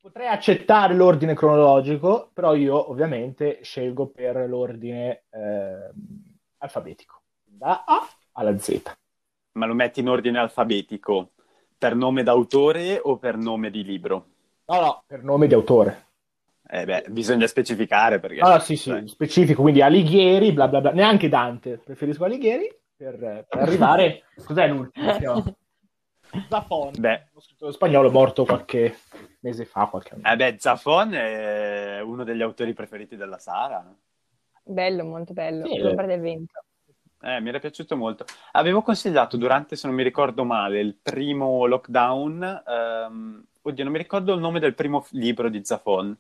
[0.01, 5.91] Potrei accettare l'ordine cronologico, però io ovviamente scelgo per l'ordine eh,
[6.57, 8.97] alfabetico, da A alla Z.
[9.53, 11.33] Ma lo metti in ordine alfabetico
[11.77, 14.29] per nome d'autore o per nome di libro?
[14.67, 16.05] No, no, per nome di autore.
[16.69, 18.41] Eh beh, bisogna specificare perché...
[18.41, 19.07] Ah, sì, sì, Beh.
[19.07, 23.17] specifico, quindi Alighieri, bla bla bla, neanche Dante, preferisco Alighieri per,
[23.49, 24.25] per arrivare...
[24.45, 25.45] Cos'è l'ultimo?
[26.49, 27.29] Zafon, Beh.
[27.31, 28.97] uno scrittore spagnolo morto qualche
[29.41, 30.29] mese fa, qualche anno.
[30.29, 33.89] Eh beh, Zafon è uno degli autori preferiti della Sara.
[34.65, 36.65] Bello, molto bello, sì, L'ombra del vento.
[37.23, 38.25] Eh, mi era piaciuto molto.
[38.53, 42.63] Avevo consigliato durante, se non mi ricordo male, il primo lockdown.
[42.67, 46.17] Ehm, oddio, non mi ricordo il nome del primo libro di Zafon.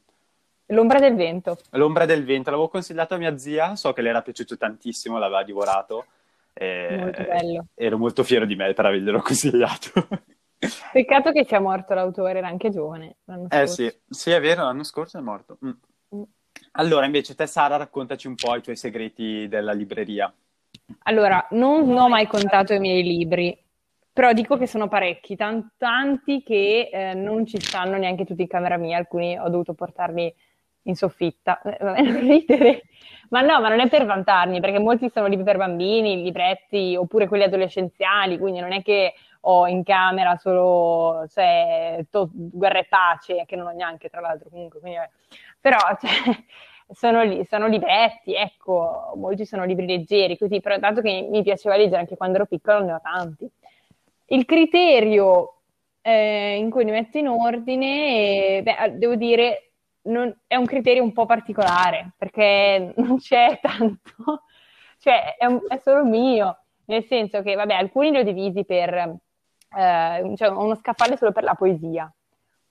[0.66, 1.59] L'ombra del vento.
[1.70, 5.44] L'ombra del vento, l'avevo consigliato a mia zia, so che le era piaciuto tantissimo, l'aveva
[5.44, 6.06] divorato.
[6.52, 6.96] E...
[6.98, 7.66] Molto bello.
[7.74, 10.09] Ero molto fiero di me per averglielo consigliato.
[10.92, 13.16] Peccato che sia morto l'autore, era anche giovane.
[13.50, 15.59] Eh sì, sì, è vero, l'anno scorso è morto.
[15.64, 15.70] Mm.
[16.16, 16.22] Mm.
[16.72, 20.32] Allora, invece, te Sara, raccontaci un po' i tuoi segreti della libreria.
[21.04, 23.56] Allora, non ho mai contato i miei libri,
[24.16, 28.48] però dico che sono parecchi, tan- tanti che eh, non ci stanno neanche tutti in
[28.48, 30.35] camera mia, alcuni ho dovuto portarli
[30.85, 31.61] in soffitta.
[31.62, 32.83] Ridere.
[33.29, 37.26] Ma no, ma non è per vantarmi, perché molti sono libri per bambini, libretti, oppure
[37.29, 43.44] quelli adolescenziali, quindi non è che ho in camera solo cioè, to- guerra e pace,
[43.46, 44.81] che non ho neanche tra l'altro comunque.
[44.81, 44.98] Quindi,
[45.61, 46.44] però cioè,
[46.92, 51.76] sono, li- sono libretti, ecco, molti sono libri leggeri, così, però tanto che mi piaceva
[51.76, 53.50] leggere anche quando ero piccola, ne ho tanti.
[54.26, 55.56] Il criterio
[56.02, 61.12] eh, in cui li metto in ordine, beh, devo dire, non, è un criterio un
[61.12, 64.44] po' particolare, perché non c'è tanto,
[64.98, 68.94] cioè è, un, è solo mio, nel senso che, vabbè, alcuni li ho divisi per,
[68.94, 72.12] eh, cioè uno scaffale solo per la poesia,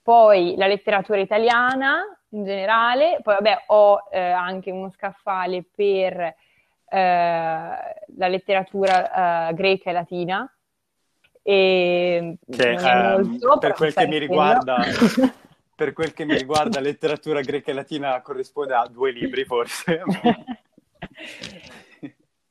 [0.02, 6.34] poi la letteratura italiana in generale, poi vabbè ho eh, anche uno scaffale per eh,
[6.88, 10.50] la letteratura eh, greca e latina,
[11.48, 14.78] e che, ehm, molto, per quel che mi riguarda
[15.76, 20.02] per quel che mi riguarda letteratura greca e latina corrisponde a due libri forse.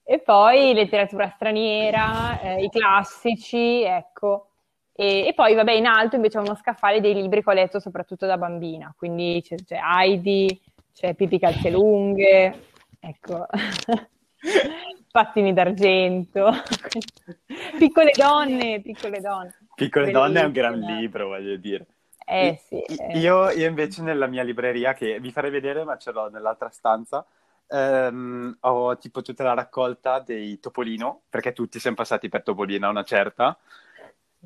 [0.07, 4.49] E poi letteratura straniera eh, i classici ecco.
[4.93, 7.79] E, e, poi, vabbè, in alto invece ho uno scaffale dei libri che ho letto
[7.79, 10.61] soprattutto da bambina, quindi c'è, c'è Heidi,
[10.93, 12.59] c'è Pipi Calzelunghe,
[12.99, 13.47] ecco,
[15.11, 16.51] Pattini d'argento,
[17.77, 19.57] Piccole donne, Piccole donne.
[19.75, 21.85] Piccole donne è un gran libro, voglio dire.
[22.25, 22.81] Eh sì.
[22.81, 23.19] Eh.
[23.19, 27.25] Io, io, invece nella mia libreria, che vi farei vedere, ma ce l'ho nell'altra stanza,
[27.67, 32.89] ehm, ho tipo tutta la raccolta dei Topolino, perché tutti siamo passati per Topolino a
[32.89, 33.57] una certa,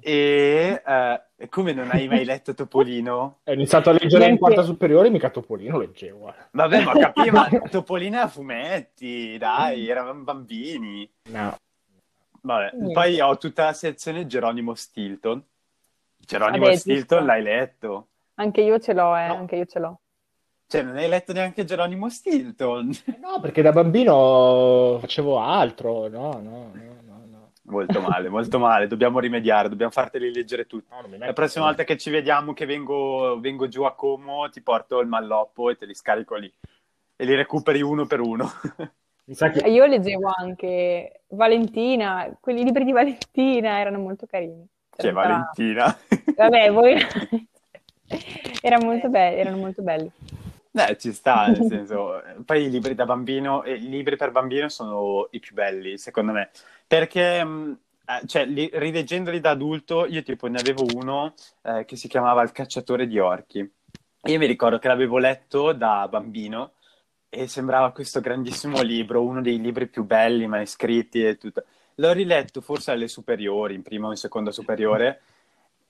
[0.02, 3.40] e uh, come non hai mai letto Topolino?
[3.46, 6.34] Ho iniziato a leggere in quarta superiore, mica Topolino leggevo.
[6.52, 11.10] Vabbè, ma capivo, ma Topolino a fumetti, dai, eravamo bambini.
[11.30, 11.58] No.
[12.42, 12.94] Vabbè, Niente.
[12.94, 15.44] poi ho tutta la sezione Geronimo Stilton.
[16.18, 18.08] Geronimo Vabbè, Stilton l'hai letto?
[18.36, 19.36] Anche io ce l'ho, eh, no.
[19.36, 20.00] anche io ce l'ho.
[20.68, 22.92] Cioè, non hai letto neanche Geronimo Stilton?
[23.20, 27.00] No, perché da bambino facevo altro, no, no, no.
[27.70, 28.88] Molto male, molto male.
[28.88, 30.88] Dobbiamo rimediare, dobbiamo farteli leggere tutti.
[30.90, 35.00] No, La prossima volta che ci vediamo, che vengo, vengo, giù a Como, ti porto
[35.00, 36.52] il malloppo e te li scarico lì.
[37.16, 38.50] E li recuperi uno per uno.
[39.54, 39.68] che...
[39.68, 44.66] Io leggevo anche Valentina, quelli libri di Valentina erano molto carini.
[44.96, 45.96] C'è Valentina?
[46.36, 46.96] Vabbè, voi...
[48.62, 50.12] erano, molto be- erano molto belli.
[50.72, 55.28] Eh, ci sta, nel senso, poi i libri da bambino, i libri per bambino sono
[55.32, 56.52] i più belli, secondo me,
[56.90, 57.72] perché, mm,
[58.08, 62.42] eh, cioè, li, rileggendoli da adulto, io tipo ne avevo uno eh, che si chiamava
[62.42, 63.60] Il cacciatore di orchi.
[63.60, 66.74] Io mi ricordo che l'avevo letto da bambino
[67.30, 71.64] e sembrava questo grandissimo libro, uno dei libri più belli mai scritti e tutto.
[71.96, 75.22] L'ho riletto forse alle superiori, in prima o in seconda superiore,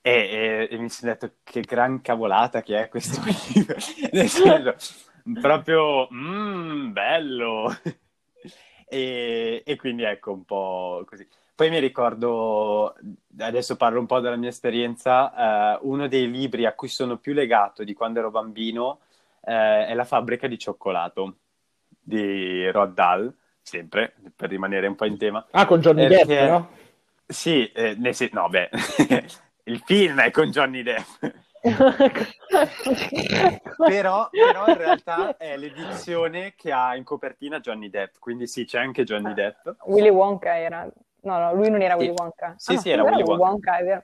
[0.02, 3.22] e, e, e, mi sono detto che gran cavolata che è questo
[3.54, 3.78] libro.
[4.12, 4.76] Nel senso,
[5.40, 7.74] proprio mm, bello.
[8.90, 11.28] E, e, quindi ecco un po' così.
[11.54, 12.96] Poi mi ricordo,
[13.40, 17.34] adesso parlo un po' della mia esperienza, uh, uno dei libri a cui sono più
[17.34, 19.00] legato di quando ero bambino
[19.42, 21.36] uh, è La fabbrica di cioccolato
[22.02, 25.46] di Rod Dahl, sempre per rimanere un po' in tema.
[25.52, 26.26] Ah, con Johnny Perché...
[26.26, 26.70] Depp, no?
[27.28, 28.70] Sì, eh, ne, no, beh,
[29.66, 31.24] il film è con Johnny Depp.
[33.78, 38.80] Però, però, in realtà è l'edizione che ha in copertina Johnny Depp, quindi sì, c'è
[38.80, 39.68] anche Johnny Depp.
[39.86, 40.90] Willy Wonka era...
[41.22, 42.00] No, no, lui non era sì.
[42.00, 42.54] Willy Wonka.
[42.58, 43.44] Sì, ah, sì, era Willy Wonka.
[43.44, 44.04] Wonka è vero.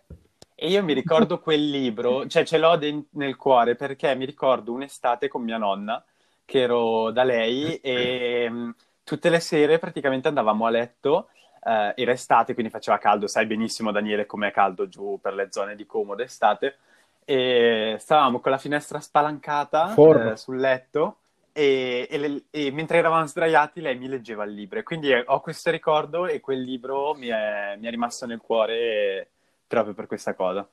[0.53, 4.71] E io mi ricordo quel libro, cioè ce l'ho de- nel cuore perché mi ricordo
[4.71, 6.03] un'estate con mia nonna,
[6.45, 8.69] che ero da lei e mh, mm,
[9.03, 11.29] tutte le sere praticamente andavamo a letto
[11.65, 15.75] Uh, era estate, quindi faceva caldo, sai benissimo Daniele com'è caldo giù per le zone
[15.75, 16.77] di Como d'estate,
[17.25, 21.17] e stavamo con la finestra spalancata eh, sul letto
[21.51, 24.79] e, e le- e mentre eravamo sdraiati lei mi leggeva il libro.
[24.79, 28.39] E quindi eh, ho questo ricordo e quel libro mi è, mi è rimasto nel
[28.39, 29.29] cuore
[29.65, 30.67] proprio per questa cosa.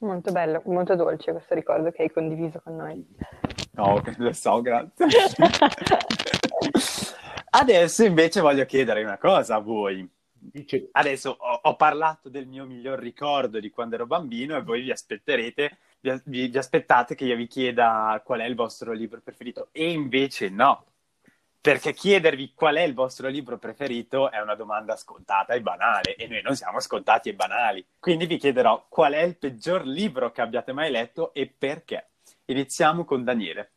[0.00, 3.04] Molto bello, molto dolce questo ricordo che hai condiviso con noi.
[3.72, 5.06] No, lo so, grazie.
[7.50, 10.08] Adesso invece voglio chiedere una cosa a voi.
[10.30, 14.82] Dice, Adesso ho, ho parlato del mio miglior ricordo di quando ero bambino e voi
[14.82, 19.20] vi aspetterete, vi, vi- vi aspettate che io vi chieda qual è il vostro libro
[19.22, 19.68] preferito.
[19.72, 20.84] E invece no,
[21.60, 26.26] perché chiedervi qual è il vostro libro preferito è una domanda scontata e banale e
[26.28, 27.84] noi non siamo scontati e banali.
[27.98, 32.08] Quindi vi chiederò qual è il peggior libro che abbiate mai letto e perché.
[32.46, 33.70] Iniziamo con Daniele.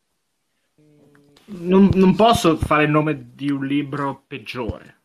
[1.46, 5.00] non, non posso fare il nome di un libro peggiore.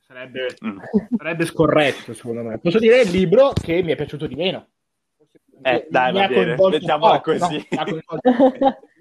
[0.00, 0.78] Sarebbe, Mm.
[1.16, 2.58] sarebbe scorretto, secondo me.
[2.58, 4.66] Posso dire il libro che mi è piaciuto di meno.
[5.62, 7.66] Eh, dai, Mi va ha bene, mettiamola poco, no, così.
[7.68, 8.20] coinvolto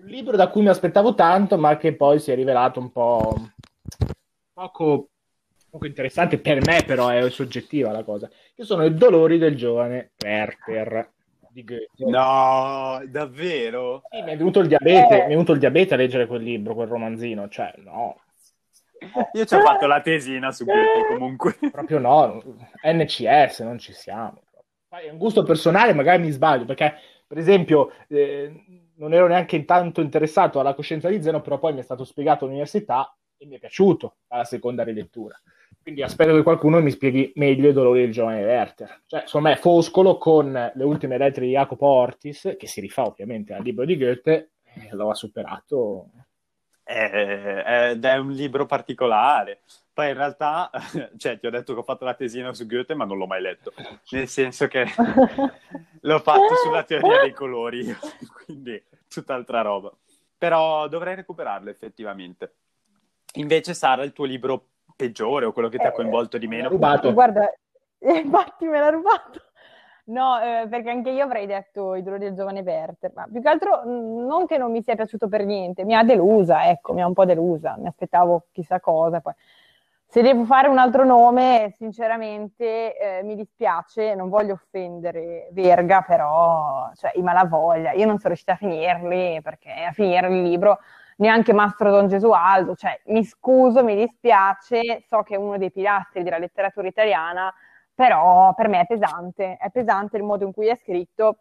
[0.01, 3.35] un libro da cui mi aspettavo tanto, ma che poi si è rivelato un po'
[4.53, 5.09] poco,
[5.69, 8.29] poco interessante per me, però è soggettiva la cosa.
[8.55, 11.11] Che sono i dolori del giovane Werther
[11.49, 12.05] di Goethe.
[12.05, 14.03] No, davvero?
[14.09, 15.17] Sì, mi è venuto il diabete, Eh.
[15.19, 18.19] mi è venuto il diabete a leggere quel libro, quel romanzino, cioè no,
[19.33, 21.57] Io ci ho fatto la tesina su Goethe comunque.
[21.71, 22.41] proprio no,
[22.83, 24.41] NCS, non ci siamo.
[24.89, 26.95] È un gusto personale, magari mi sbaglio, perché
[27.27, 28.51] per esempio eh,
[28.95, 32.45] non ero neanche tanto interessato alla coscienza di Zeno, però poi mi è stato spiegato
[32.45, 35.39] all'università e mi è piaciuto alla seconda rilettura.
[35.81, 39.03] Quindi aspetto che qualcuno mi spieghi meglio i dolori del giovane Werther.
[39.05, 43.53] Cioè, secondo me, Foscolo con le ultime lettere di Jacopo Ortis, che si rifà ovviamente
[43.53, 46.09] al libro di Goethe, eh, lo ha superato.
[46.91, 49.59] Eh, ed è un libro particolare.
[49.93, 50.71] Poi in realtà,
[51.17, 53.41] cioè, ti ho detto che ho fatto la tesina su Goethe, ma non l'ho mai
[53.41, 53.73] letto.
[54.09, 54.85] Nel senso che
[56.01, 57.95] l'ho fatto sulla teoria dei colori,
[58.43, 59.91] quindi tutt'altra roba.
[60.37, 62.53] Però dovrei recuperarlo effettivamente.
[63.33, 66.69] Invece, Sara, il tuo libro peggiore o quello che ti ha Eh, coinvolto di meno?
[66.69, 67.13] rubato.
[67.13, 67.53] Guarda,
[67.99, 69.43] infatti me l'ha rubato.
[70.09, 73.47] No, eh, perché anche io avrei detto i dolori del giovane Werther, ma più che
[73.47, 77.01] altro mh, non che non mi sia piaciuto per niente, mi ha delusa, ecco, mi
[77.03, 79.19] ha un po' delusa, mi aspettavo chissà cosa.
[79.21, 79.33] Poi.
[80.07, 86.89] Se devo fare un altro nome, sinceramente eh, mi dispiace, non voglio offendere Verga, però,
[86.95, 90.79] cioè, i Malavoglia, io non sono riuscita a finirli, perché a finire il libro
[91.17, 96.23] neanche Mastro Don Gesualdo, cioè mi scuso, mi dispiace, so che è uno dei pilastri
[96.23, 97.53] della letteratura italiana,
[97.99, 101.39] però per me è pesante, è pesante il modo in cui è scritto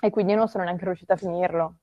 [0.00, 1.74] e quindi non sono neanche riuscita a finirlo.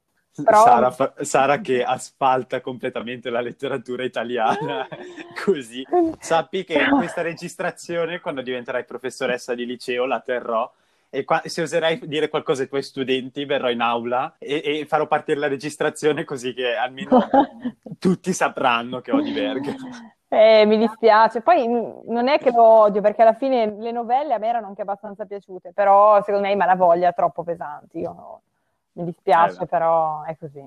[0.44, 4.88] Però- Sara, fa- Sara che asfalta completamente la letteratura italiana
[5.46, 5.86] così.
[6.18, 10.68] Sappi che Però- questa registrazione, quando diventerai professoressa di liceo, la terrò.
[11.12, 15.06] E qua- se oserai dire qualcosa ai tuoi studenti, verrò in aula e, e farò
[15.06, 17.30] partire la registrazione così che almeno
[18.00, 19.76] tutti sapranno che ho di verga.
[20.32, 21.42] Eh, mi dispiace.
[21.42, 24.68] Poi mh, non è che lo odio, perché alla fine le novelle a me erano
[24.68, 28.00] anche abbastanza piaciute, però secondo me i Malavoglia troppo pesanti.
[28.00, 28.42] Io-
[28.94, 30.64] mi dispiace, Eh, però è così.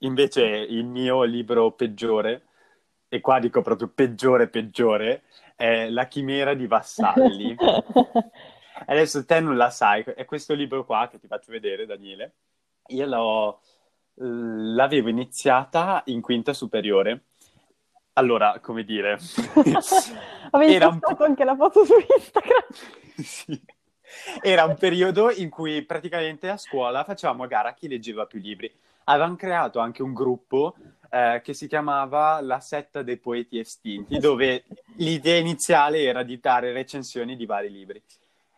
[0.00, 2.42] Invece il mio libro peggiore,
[3.08, 5.22] e qua dico proprio peggiore peggiore,
[5.56, 7.56] è La chimera di Vassalli.
[8.86, 12.34] Adesso te non la sai, è questo libro qua che ti faccio vedere, Daniele.
[12.88, 13.60] Io l'ho,
[14.16, 17.24] l'avevo iniziata in quinta superiore.
[18.14, 19.18] Allora, come dire,
[20.54, 22.66] Avevi Era un postato anche la foto su Instagram.
[23.16, 23.60] sì.
[24.40, 28.72] Era un periodo in cui praticamente a scuola facevamo a gara chi leggeva più libri.
[29.04, 30.76] Avevamo creato anche un gruppo
[31.10, 34.64] eh, che si chiamava La setta dei poeti estinti, dove
[34.96, 38.00] l'idea iniziale era di dare recensioni di vari libri.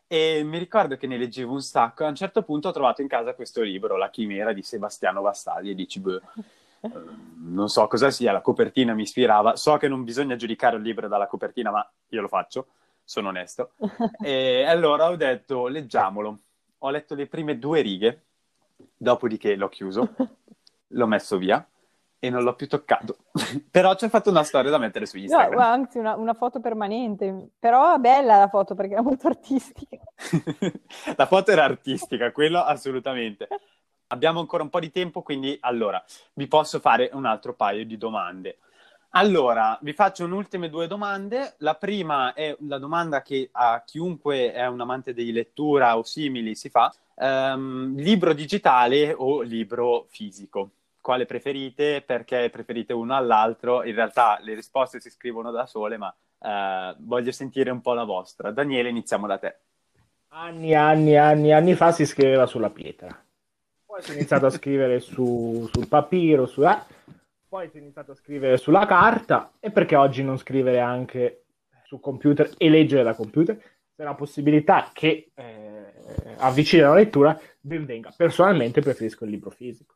[0.07, 2.05] E mi ricordo che ne leggevo un sacco.
[2.05, 5.71] A un certo punto ho trovato in casa questo libro, La chimera di Sebastiano Vassalli,
[5.71, 6.21] e dici, boh,
[7.39, 9.57] non so cosa sia, la copertina mi ispirava.
[9.57, 12.67] So che non bisogna giudicare un libro dalla copertina, ma io lo faccio,
[13.05, 13.73] sono onesto.
[14.23, 16.39] E allora ho detto, leggiamolo.
[16.79, 18.25] Ho letto le prime due righe,
[18.97, 20.15] dopodiché l'ho chiuso,
[20.89, 21.67] l'ho messo via
[22.19, 23.17] e non l'ho più toccato.
[23.71, 25.53] Però ci ho fatto una storia da mettere su No, Instagram.
[25.55, 29.99] guarda, anzi, una, una foto permanente, però è bella la foto perché è molto artistica.
[31.17, 33.49] La foto era artistica, quello assolutamente.
[34.09, 36.03] Abbiamo ancora un po' di tempo, quindi allora
[36.35, 38.59] vi posso fare un altro paio di domande.
[39.11, 41.55] Allora, vi faccio un'ultime due domande.
[41.59, 46.55] La prima è la domanda che a chiunque è un amante di lettura o simili
[46.55, 46.95] si fa.
[47.17, 50.71] Ehm, libro digitale o libro fisico?
[51.01, 52.03] Quale preferite?
[52.03, 53.85] Perché preferite uno all'altro?
[53.85, 58.05] In realtà le risposte si scrivono da sole, ma eh, voglio sentire un po' la
[58.05, 58.51] vostra.
[58.51, 59.57] Daniele, iniziamo da te.
[60.29, 63.26] Anni, anni, anni, anni fa si scriveva sulla pietra.
[63.97, 66.79] Poi si è iniziato a scrivere su, sul papiro, su, eh,
[67.49, 71.45] poi si è iniziato a scrivere sulla carta e perché oggi non scrivere anche
[71.85, 73.57] su computer e leggere da computer?
[73.57, 78.13] Se una possibilità che eh, avvicina la lettura, ben venga.
[78.15, 79.95] Personalmente preferisco il libro fisico.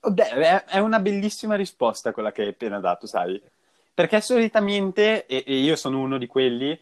[0.00, 3.40] Beh, è una bellissima risposta quella che hai appena dato, sai?
[3.94, 6.78] Perché solitamente, e, e io sono uno di quelli,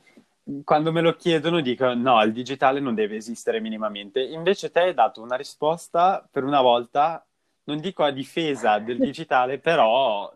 [0.64, 4.22] quando me lo chiedono dico no, il digitale non deve esistere minimamente.
[4.22, 7.24] Invece te hai dato una risposta per una volta,
[7.64, 10.30] non dico a difesa del digitale, però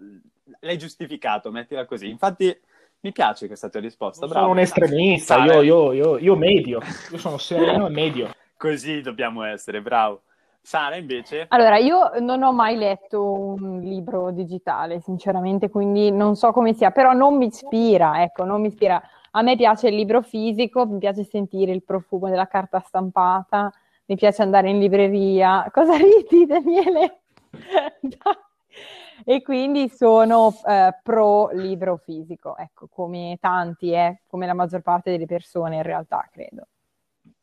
[0.61, 2.09] l'hai giustificato, mettila così.
[2.09, 2.57] Infatti
[3.00, 4.26] mi piace questa tua risposta.
[4.26, 4.40] Bravo.
[4.40, 6.80] Sono un estremista, io, io, io, io medio,
[7.11, 8.30] io sono sereno e medio.
[8.57, 10.22] Così dobbiamo essere, bravo.
[10.62, 11.46] Sara invece?
[11.50, 16.90] Allora, io non ho mai letto un libro digitale, sinceramente, quindi non so come sia,
[16.90, 19.00] però non mi ispira, ecco, non mi ispira.
[19.37, 23.70] A me piace il libro fisico, mi piace sentire il profumo della carta stampata,
[24.07, 25.68] mi piace andare in libreria.
[25.72, 27.20] Cosa ridi, Daniele?
[29.26, 35.11] e quindi sono eh, pro libro fisico, ecco, come tanti, eh, come la maggior parte
[35.11, 36.68] delle persone in realtà, credo.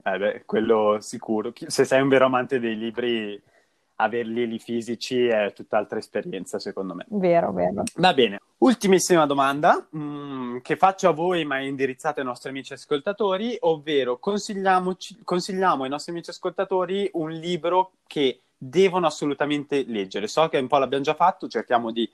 [0.03, 1.53] Eh beh, quello sicuro.
[1.53, 3.39] Se sei un vero amante dei libri,
[4.03, 7.05] averli lì fisici è tutt'altra esperienza, secondo me.
[7.09, 7.83] Vero, vero.
[7.95, 8.39] Va bene.
[8.59, 13.57] Ultimissima domanda mh, mm, che faccio a voi, ma è indirizzata ai nostri amici ascoltatori,
[13.61, 14.95] ovvero consigliamo
[15.83, 20.27] ai nostri amici ascoltatori un libro che devono assolutamente leggere.
[20.27, 22.09] So che un po' l'abbiamo già fatto, cerchiamo di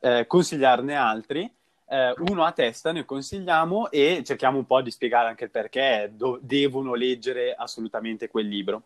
[0.00, 1.50] eh, consigliarne altri
[1.88, 6.12] eh, uno a testa ne consigliamo e cerchiamo un po' di spiegare anche il perché
[6.14, 8.82] do- devono leggere assolutamente quel libro.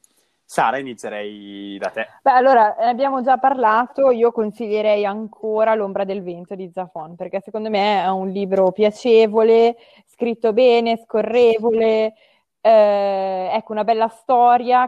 [0.53, 2.07] Sara, inizierei da te.
[2.21, 7.41] Beh, allora, ne abbiamo già parlato, io consiglierei ancora L'ombra del vento di Zafon, perché
[7.41, 12.13] secondo me è un libro piacevole, scritto bene, scorrevole,
[12.61, 14.87] eh, ecco, una bella storia.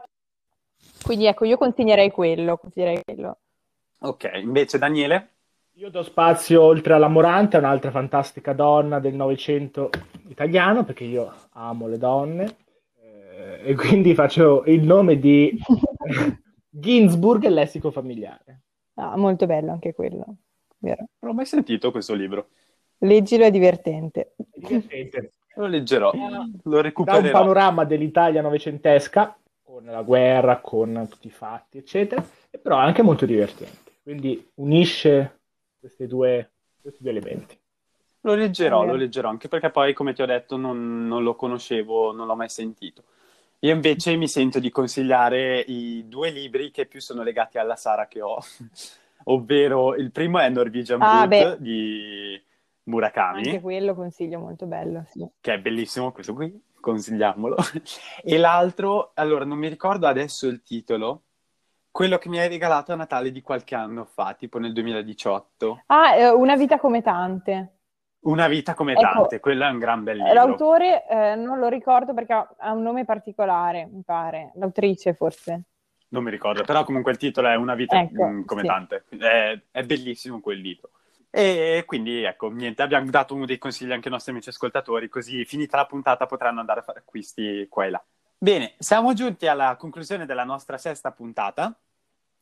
[1.03, 3.39] Quindi ecco, io consiglierei quello, consiglierei quello.
[4.01, 5.31] Ok, invece Daniele?
[5.77, 9.89] Io do spazio oltre alla Morante a un'altra fantastica donna del Novecento
[10.29, 12.57] italiano, perché io amo le donne,
[13.63, 15.59] e quindi faccio il nome di
[16.69, 18.63] Ginsburg, il lessico familiare.
[18.95, 20.25] Ah, molto bello anche quello,
[20.79, 21.07] vero?
[21.21, 22.49] Non ho mai sentito questo libro.
[22.99, 24.35] Leggilo, è divertente.
[24.37, 25.33] È divertente.
[25.57, 26.11] Lo leggerò,
[26.65, 27.21] lo recupererò.
[27.21, 32.27] Da un panorama dell'Italia novecentesca, con la guerra, con tutti i fatti, eccetera,
[32.61, 33.93] però è anche molto divertente.
[34.03, 35.43] Quindi unisce
[35.79, 37.57] due, questi due elementi.
[38.23, 42.11] Lo leggerò, lo leggerò, anche perché poi, come ti ho detto, non, non, lo conoscevo,
[42.11, 43.05] non l'ho mai sentito.
[43.65, 48.07] Io invece mi sento di consigliare i due libri che più sono legati alla Sara
[48.07, 48.39] che ho,
[49.25, 52.39] ovvero il primo è Norwegian ah, Wood di
[52.83, 53.39] Murakami.
[53.39, 55.27] Anche quello consiglio, molto bello, sì.
[55.41, 57.57] Che è bellissimo questo qui, consigliamolo.
[58.23, 61.23] e l'altro, allora, non mi ricordo adesso il titolo,
[61.91, 65.85] quello che mi hai regalato a Natale di qualche anno fa, tipo nel 2018.
[65.87, 67.77] Ah, eh, Una vita come tante.
[68.25, 70.33] Una vita come ecco, tante, quello è un gran bel libro.
[70.33, 74.53] L'autore eh, non lo ricordo perché ha un nome particolare, mi pare.
[74.55, 75.63] L'autrice forse.
[76.09, 78.67] Non mi ricordo, però comunque il titolo è Una vita ecco, mm, come sì.
[78.67, 79.05] tante.
[79.09, 80.91] È, è, bellissimo quel libro.
[81.29, 85.45] E quindi ecco, niente, abbiamo dato uno dei consigli anche ai nostri amici ascoltatori, così
[85.45, 88.05] finita la puntata potranno andare a fare acquisti qua e là.
[88.39, 91.77] Bene, siamo giunti alla conclusione della nostra sesta puntata.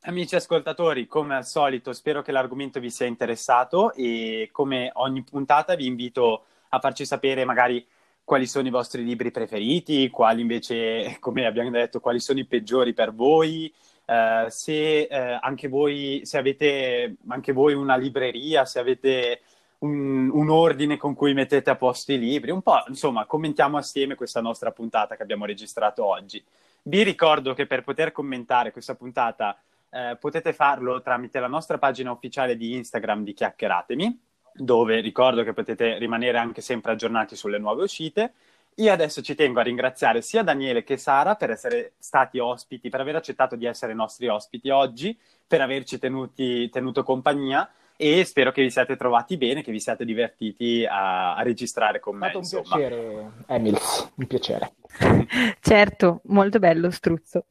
[0.05, 5.77] Amici ascoltatori, come al solito, spero che l'argomento vi sia interessato e come ogni puntata
[5.77, 7.87] vi invito a farci sapere magari
[8.25, 12.95] quali sono i vostri libri preferiti, quali invece, come abbiamo detto, quali sono i peggiori
[12.95, 13.73] per voi,
[14.07, 19.43] eh, se eh, anche voi, se avete anche voi una libreria, se avete
[19.79, 24.17] un, un, ordine con cui mettete a posto i libri, un po', insomma, commentiamo assieme
[24.17, 26.43] questa nostra puntata che abbiamo registrato oggi.
[26.83, 29.57] Vi ricordo che per poter commentare questa puntata
[29.93, 34.21] eh, potete farlo tramite la nostra pagina ufficiale di Instagram di Chiacchieratemi,
[34.55, 38.33] dove ricordo che potete rimanere anche sempre aggiornati sulle nuove uscite.
[38.77, 43.01] Io adesso ci tengo a ringraziare sia Daniele che Sara per essere stati ospiti, per
[43.01, 45.17] aver accettato di essere nostri ospiti oggi,
[45.47, 50.07] per averci tenuti, tenuto compagnia e spero che vi siate trovati bene, che vi siate
[50.07, 52.31] divertiti a, a registrare con me.
[52.31, 54.73] È stato un piacere, Emils, un piacere.
[55.61, 57.45] certo, molto bello, struzzo.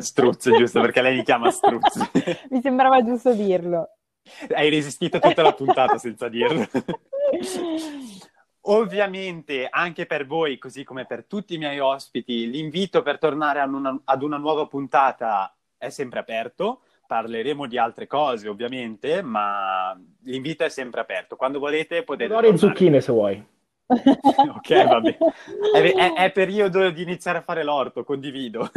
[0.00, 2.10] Struzzo, giusto, perché lei mi chiama struzzo.
[2.50, 3.96] mi sembrava giusto dirlo.
[4.54, 6.66] Hai resistito tutta la puntata senza dirlo.
[8.66, 13.72] Ovviamente anche per voi, così come per tutti i miei ospiti, l'invito per tornare ad
[13.72, 16.82] una, ad una nuova puntata è sempre aperto
[17.12, 21.36] parleremo di altre cose ovviamente, ma l'invito è sempre aperto.
[21.36, 22.28] Quando volete potete...
[22.30, 23.46] Pomodori e zucchine se vuoi.
[23.86, 25.18] ok, va bene.
[25.74, 28.70] È, è, è, periodo di iniziare a fare l'orto, condivido.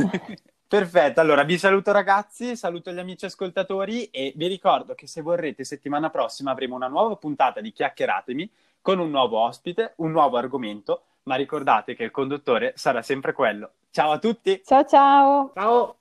[0.68, 5.64] Perfetto, allora vi saluto ragazzi, saluto gli amici ascoltatori e vi ricordo che se vorrete
[5.64, 8.50] settimana prossima avremo una nuova puntata di Chiacchieratemi
[8.82, 13.72] con un nuovo ospite, un nuovo argomento, ma ricordate che il conduttore sarà sempre quello.
[13.92, 14.62] Ciao a tutti!
[14.66, 15.52] Ciao ciao!
[15.54, 15.96] Ciao!